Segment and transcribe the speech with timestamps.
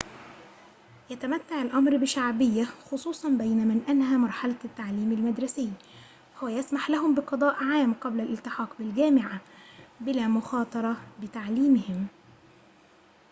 [1.09, 5.71] يتمتع الأمر بشعبية خصوصاً بين من أنهى مرحلة التعليم المدرسي
[6.35, 9.41] فهو يسمح لهم بقضاء عام قبل الالتحاق بالجامعة
[9.99, 12.07] بلا مخاطرة بتعليمهم